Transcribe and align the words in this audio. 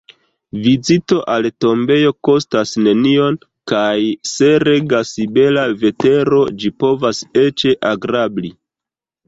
Vizito 0.61 1.17
al 1.33 1.47
tombejo 1.65 2.13
kostas 2.29 2.71
nenion 2.87 3.37
kaj, 3.73 3.99
se 4.31 4.51
regas 4.69 5.13
bela 5.37 5.69
vetero, 5.85 6.43
ĝi 6.65 6.75
povas 6.85 7.23
eĉ 7.47 7.71
agrabli. 7.95 8.55